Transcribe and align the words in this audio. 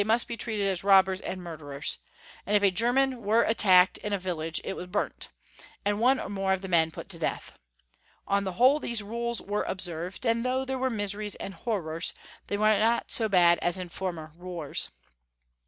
must 0.03 0.27
be 0.27 0.35
treated 0.35 0.65
as 0.67 0.83
robbers 0.83 1.21
and 1.21 1.43
murderers; 1.43 1.99
and 2.47 2.55
if 2.57 2.63
a 2.63 2.71
Geiman 2.71 3.21
were 3.21 3.43
attacked 3.43 3.99
in 3.99 4.11
a 4.11 4.17
viUage, 4.19 4.59
it 4.63 4.73
was 4.75 4.87
burnt, 4.87 5.29
and 5.85 5.99
one 5.99 6.19
or 6.19 6.27
more 6.27 6.53
of 6.53 6.61
the 6.61 6.67
men 6.67 6.89
put 6.89 7.07
to 7.07 7.19
death. 7.19 7.53
On 8.27 8.43
the 8.43 8.53
whole, 8.53 8.79
these 8.79 9.03
rules 9.03 9.39
were 9.43 9.61
observed; 9.61 10.25
and 10.25 10.43
though 10.43 10.65
there 10.65 10.79
were 10.79 10.89
miseries 10.89 11.35
and 11.35 11.53
horrors, 11.53 12.15
they 12.47 12.57
were 12.57 12.79
not 12.79 13.11
so 13.11 13.29
bad 13.29 13.59
as 13.61 13.77
in 13.77 13.89
former 13.89 14.31
wars. 14.37 14.89